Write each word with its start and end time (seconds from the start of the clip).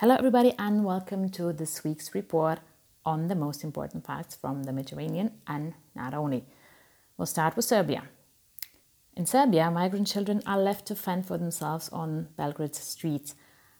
Hello, 0.00 0.14
everybody, 0.14 0.52
and 0.58 0.84
welcome 0.84 1.30
to 1.30 1.54
this 1.54 1.82
week's 1.82 2.14
report 2.14 2.58
on 3.06 3.28
the 3.28 3.34
most 3.34 3.64
important 3.64 4.06
facts 4.06 4.36
from 4.36 4.64
the 4.64 4.72
Mediterranean 4.74 5.30
and 5.46 5.72
not 5.94 6.12
only. 6.12 6.44
We'll 7.16 7.24
start 7.24 7.56
with 7.56 7.64
Serbia. 7.64 8.02
In 9.16 9.24
Serbia, 9.24 9.70
migrant 9.70 10.06
children 10.06 10.42
are 10.46 10.58
left 10.58 10.84
to 10.88 10.94
fend 10.94 11.24
for 11.24 11.38
themselves 11.38 11.88
on 11.88 12.28
Belgrade's 12.36 12.78
streets. 12.78 13.36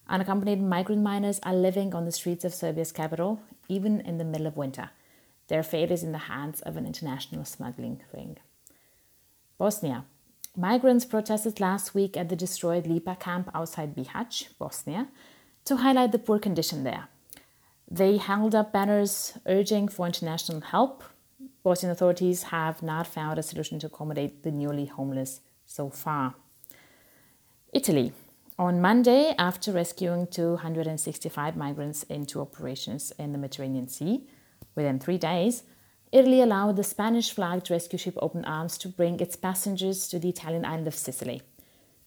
Unaccompanied 0.09 0.63
migrant 0.63 1.03
minors 1.03 1.39
are 1.43 1.55
living 1.55 1.95
on 1.95 2.07
the 2.07 2.13
streets 2.13 2.47
of 2.47 2.55
Serbia's 2.55 2.93
capital, 2.93 3.43
even 3.69 4.01
in 4.01 4.17
the 4.17 4.25
middle 4.25 4.47
of 4.47 4.57
winter. 4.57 4.89
Their 5.49 5.63
fate 5.63 5.91
is 5.91 6.03
in 6.03 6.13
the 6.13 6.33
hands 6.33 6.63
of 6.63 6.79
an 6.79 6.87
international 6.87 7.45
smuggling 7.45 8.01
ring. 8.15 8.39
Bosnia. 9.59 10.07
Migrants 10.57 11.05
protested 11.05 11.61
last 11.61 11.95
week 11.95 12.17
at 12.17 12.31
the 12.31 12.37
destroyed 12.37 12.87
Lipa 12.87 13.17
camp 13.17 13.51
outside 13.55 13.95
Bihać, 13.95 14.49
Bosnia, 14.59 15.09
to 15.67 15.77
highlight 15.77 16.13
the 16.13 16.19
poor 16.19 16.39
condition 16.39 16.85
there. 16.85 17.09
They 17.91 18.17
held 18.17 18.55
up 18.55 18.73
banners 18.73 19.35
urging 19.47 19.89
for 19.89 20.07
international 20.07 20.61
help. 20.61 21.05
Bosnian 21.63 21.93
authorities 21.93 22.45
have 22.45 22.83
not 22.83 23.07
found 23.07 23.39
a 23.39 23.43
solution 23.43 23.79
to 23.81 23.87
accommodate 23.87 24.43
the 24.43 24.51
newly 24.51 24.87
homeless 24.87 25.41
so 25.67 25.91
far. 25.91 26.35
Italy. 27.73 28.13
On 28.59 28.81
Monday, 28.81 29.35
after 29.39 29.71
rescuing 29.71 30.27
265 30.29 31.57
migrants 31.57 32.05
in 32.05 32.25
two 32.25 32.41
operations 32.41 33.13
in 33.19 33.33
the 33.33 33.39
Mediterranean 33.39 33.87
Sea, 33.87 34.27
within 34.75 34.99
three 34.99 35.19
days, 35.19 35.65
Italy 36.11 36.41
allowed 36.41 36.77
the 36.77 36.85
Spanish 36.85 37.33
flagged 37.33 37.71
rescue 37.71 37.99
ship 37.99 38.15
Open 38.23 38.45
Arms 38.47 38.79
to 38.79 38.89
bring 38.89 39.21
its 39.21 39.37
passengers 39.37 40.09
to 40.09 40.19
the 40.19 40.31
Italian 40.31 40.65
island 40.65 40.87
of 40.87 40.95
Sicily. 40.95 41.43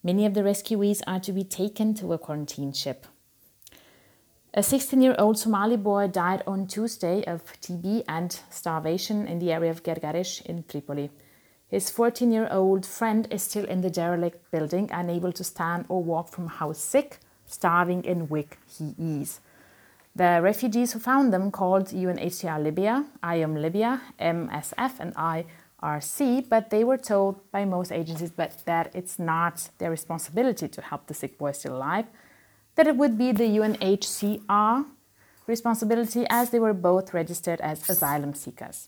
Many 0.01 0.25
of 0.25 0.33
the 0.33 0.41
rescuees 0.41 1.01
are 1.05 1.19
to 1.19 1.31
be 1.31 1.43
taken 1.43 1.93
to 1.95 2.13
a 2.13 2.17
quarantine 2.17 2.73
ship. 2.73 3.05
A 4.51 4.63
16 4.63 4.99
year 4.99 5.15
old 5.19 5.37
Somali 5.37 5.77
boy 5.77 6.07
died 6.07 6.41
on 6.47 6.65
Tuesday 6.65 7.23
of 7.25 7.43
TB 7.61 8.03
and 8.07 8.39
starvation 8.49 9.27
in 9.27 9.37
the 9.37 9.51
area 9.51 9.69
of 9.69 9.83
Gergaresh 9.83 10.43
in 10.43 10.63
Tripoli. 10.67 11.11
His 11.67 11.91
14 11.91 12.31
year 12.31 12.47
old 12.49 12.83
friend 12.83 13.27
is 13.29 13.43
still 13.43 13.65
in 13.65 13.81
the 13.81 13.91
derelict 13.91 14.49
building, 14.49 14.89
unable 14.91 15.31
to 15.33 15.43
stand 15.43 15.85
or 15.87 16.03
walk 16.03 16.29
from 16.29 16.47
how 16.47 16.73
sick, 16.73 17.19
starving, 17.45 18.07
and 18.07 18.31
weak 18.31 18.57
he 18.65 18.95
is. 19.21 19.39
The 20.15 20.39
refugees 20.41 20.93
who 20.93 20.99
found 20.99 21.31
them 21.31 21.51
called 21.51 21.89
UNHCR 21.89 22.63
Libya, 22.63 23.05
IOM 23.23 23.61
Libya, 23.61 24.01
MSF, 24.19 24.99
and 24.99 25.13
IRC, 25.13 26.49
but 26.49 26.71
they 26.71 26.83
were 26.83 26.97
told 26.97 27.39
by 27.51 27.65
most 27.65 27.91
agencies 27.91 28.31
that 28.65 28.89
it's 28.95 29.19
not 29.19 29.69
their 29.77 29.91
responsibility 29.91 30.67
to 30.67 30.81
help 30.81 31.05
the 31.05 31.13
sick 31.13 31.37
boy 31.37 31.51
still 31.51 31.75
alive 31.75 32.07
that 32.79 32.87
it 32.87 32.95
would 32.95 33.17
be 33.17 33.33
the 33.33 33.43
UNHCR 33.43 34.85
responsibility 35.47 36.25
as 36.29 36.49
they 36.49 36.59
were 36.59 36.73
both 36.73 37.13
registered 37.13 37.59
as 37.59 37.89
asylum 37.89 38.33
seekers. 38.33 38.87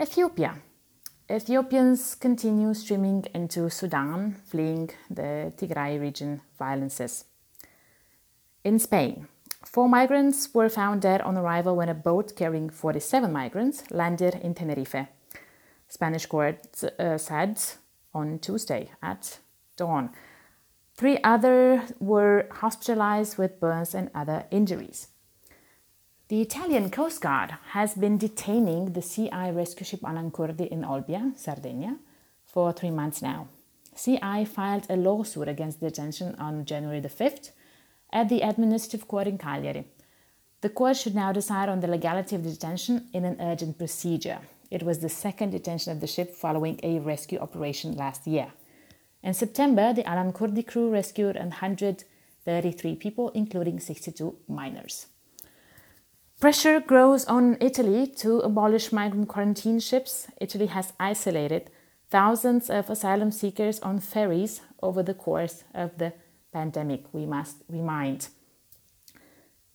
Ethiopia. 0.00 0.54
Ethiopians 1.28 2.14
continue 2.14 2.72
streaming 2.74 3.24
into 3.34 3.68
Sudan, 3.70 4.36
fleeing 4.44 4.88
the 5.10 5.52
Tigray 5.56 6.00
region 6.00 6.42
violences. 6.60 7.24
In 8.62 8.78
Spain, 8.78 9.26
four 9.64 9.88
migrants 9.88 10.54
were 10.54 10.68
found 10.68 11.02
dead 11.02 11.22
on 11.22 11.36
arrival 11.36 11.74
when 11.74 11.88
a 11.88 11.94
boat 11.94 12.36
carrying 12.36 12.70
47 12.70 13.32
migrants 13.32 13.82
landed 13.90 14.36
in 14.44 14.54
Tenerife. 14.54 15.08
Spanish 15.88 16.26
court 16.26 16.84
uh, 16.84 17.18
said 17.18 17.60
on 18.14 18.38
Tuesday 18.38 18.90
at 19.02 19.40
dawn. 19.76 20.10
Three 21.00 21.16
others 21.24 21.94
were 21.98 22.46
hospitalized 22.50 23.38
with 23.38 23.58
burns 23.58 23.94
and 23.94 24.10
other 24.14 24.44
injuries. 24.50 25.08
The 26.28 26.42
Italian 26.42 26.90
Coast 26.90 27.22
Guard 27.22 27.54
has 27.70 27.94
been 27.94 28.18
detaining 28.18 28.92
the 28.92 29.00
Sea-Eye 29.00 29.48
rescue 29.48 29.86
ship 29.86 30.00
Alan 30.04 30.30
Kurdi 30.30 30.68
in 30.68 30.82
Olbia, 30.82 31.34
Sardinia, 31.38 31.96
for 32.44 32.74
three 32.74 32.90
months 32.90 33.22
now. 33.22 33.48
Sea-Eye 33.94 34.44
filed 34.44 34.88
a 34.90 34.96
lawsuit 34.96 35.48
against 35.48 35.80
detention 35.80 36.34
on 36.34 36.66
January 36.66 37.00
the 37.00 37.08
5th 37.08 37.52
at 38.12 38.28
the 38.28 38.42
administrative 38.42 39.08
court 39.08 39.26
in 39.26 39.38
Cagliari. 39.38 39.86
The 40.60 40.68
court 40.68 40.98
should 40.98 41.14
now 41.14 41.32
decide 41.32 41.70
on 41.70 41.80
the 41.80 41.88
legality 41.88 42.36
of 42.36 42.44
the 42.44 42.50
detention 42.50 43.08
in 43.14 43.24
an 43.24 43.40
urgent 43.40 43.78
procedure. 43.78 44.40
It 44.70 44.82
was 44.82 44.98
the 44.98 45.08
second 45.08 45.52
detention 45.52 45.92
of 45.92 46.02
the 46.02 46.06
ship 46.06 46.34
following 46.34 46.78
a 46.82 46.98
rescue 46.98 47.38
operation 47.38 47.96
last 47.96 48.26
year. 48.26 48.52
In 49.22 49.34
September, 49.34 49.92
the 49.92 50.06
Alan 50.08 50.32
Kurdi 50.32 50.66
crew 50.66 50.90
rescued 50.90 51.36
133 51.36 52.96
people, 52.96 53.30
including 53.30 53.78
62 53.78 54.36
minors. 54.48 55.06
Pressure 56.40 56.80
grows 56.80 57.26
on 57.26 57.58
Italy 57.60 58.06
to 58.06 58.38
abolish 58.38 58.92
migrant 58.92 59.28
quarantine 59.28 59.78
ships. 59.78 60.26
Italy 60.40 60.66
has 60.66 60.94
isolated 60.98 61.70
thousands 62.10 62.70
of 62.70 62.88
asylum 62.88 63.30
seekers 63.30 63.78
on 63.80 64.00
ferries 64.00 64.62
over 64.82 65.02
the 65.02 65.14
course 65.14 65.64
of 65.74 65.98
the 65.98 66.14
pandemic, 66.52 67.04
we 67.12 67.26
must 67.26 67.62
remind. 67.68 68.28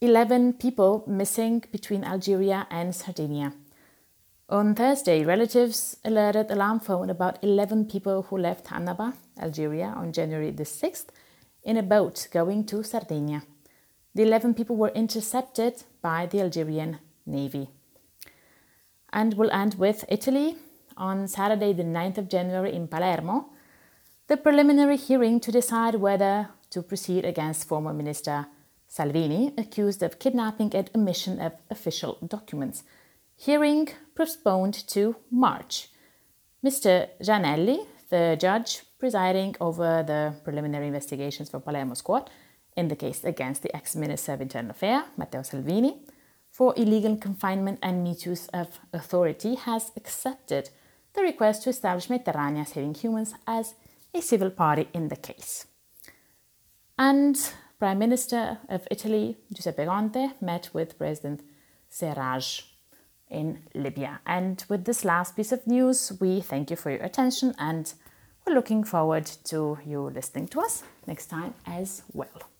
11 0.01 0.53
people 0.53 1.03
missing 1.07 1.63
between 1.71 2.03
Algeria 2.03 2.67
and 2.69 2.93
Sardinia. 2.93 3.53
On 4.47 4.75
Thursday, 4.75 5.25
relatives 5.25 5.97
alerted 6.05 6.51
Alarm 6.51 6.79
Phone 6.79 7.09
about 7.09 7.43
11 7.43 7.85
people 7.85 8.21
who 8.29 8.37
left 8.37 8.67
Annaba, 8.67 9.15
Algeria, 9.41 9.87
on 9.97 10.13
January 10.13 10.51
the 10.51 10.65
6th 10.65 11.07
in 11.63 11.77
a 11.77 11.81
boat 11.81 12.27
going 12.31 12.63
to 12.67 12.83
Sardinia. 12.83 13.41
The 14.13 14.21
11 14.21 14.53
people 14.53 14.75
were 14.75 14.91
intercepted 14.93 15.83
by 16.03 16.27
the 16.27 16.41
Algerian 16.41 16.99
Navy. 17.25 17.69
And 19.11 19.33
we'll 19.33 19.49
end 19.49 19.79
with 19.79 20.05
Italy. 20.09 20.57
On 20.95 21.27
Saturday, 21.27 21.73
the 21.73 21.81
9th 21.81 22.19
of 22.19 22.29
January 22.29 22.71
in 22.71 22.87
Palermo, 22.87 23.49
the 24.27 24.37
preliminary 24.37 24.97
hearing 24.97 25.39
to 25.39 25.51
decide 25.51 25.95
whether 25.95 26.49
to 26.69 26.83
proceed 26.83 27.25
against 27.25 27.67
former 27.67 27.93
Minister 27.93 28.45
Salvini, 28.87 29.55
accused 29.57 30.03
of 30.03 30.19
kidnapping 30.19 30.75
and 30.75 30.91
omission 30.93 31.41
of 31.41 31.53
official 31.71 32.19
documents. 32.27 32.83
Hearing 33.37 33.89
postponed 34.15 34.87
to 34.87 35.15
March. 35.29 35.89
Mr. 36.63 37.09
Jannelli, 37.21 37.85
the 38.09 38.37
judge 38.39 38.83
presiding 38.97 39.55
over 39.59 40.03
the 40.03 40.35
preliminary 40.43 40.87
investigations 40.87 41.49
for 41.49 41.59
Palermo 41.59 41.95
court 41.95 42.29
in 42.77 42.87
the 42.87 42.95
case 42.95 43.23
against 43.23 43.61
the 43.61 43.75
ex-minister 43.75 44.33
of 44.33 44.41
Internal 44.41 44.71
Affairs, 44.71 45.03
Matteo 45.17 45.41
Salvini, 45.43 46.01
for 46.49 46.73
illegal 46.77 47.17
confinement 47.17 47.79
and 47.81 48.03
misuse 48.03 48.47
of 48.53 48.79
authority, 48.93 49.55
has 49.55 49.91
accepted 49.97 50.69
the 51.13 51.21
request 51.21 51.63
to 51.63 51.69
establish 51.69 52.07
Mediterranea 52.07 52.65
Saving 52.65 52.93
Humans 52.93 53.33
as 53.45 53.75
a 54.13 54.21
civil 54.21 54.49
party 54.49 54.87
in 54.93 55.09
the 55.09 55.15
case. 55.15 55.65
And 56.97 57.37
Prime 57.79 57.99
Minister 57.99 58.59
of 58.69 58.87
Italy, 58.89 59.37
Giuseppe 59.53 59.85
Conte, 59.85 60.31
met 60.39 60.69
with 60.73 60.97
President 60.97 61.41
Serraj 61.91 62.63
in 63.29 63.59
Libya. 63.73 64.19
And 64.25 64.63
with 64.69 64.85
this 64.85 65.03
last 65.03 65.35
piece 65.35 65.51
of 65.51 65.65
news, 65.67 66.13
we 66.19 66.41
thank 66.41 66.69
you 66.69 66.75
for 66.75 66.91
your 66.91 67.03
attention 67.03 67.53
and 67.57 67.93
we're 68.45 68.53
looking 68.53 68.83
forward 68.83 69.25
to 69.45 69.79
you 69.85 70.01
listening 70.01 70.47
to 70.49 70.61
us 70.61 70.83
next 71.07 71.27
time 71.27 71.53
as 71.65 72.03
well. 72.13 72.54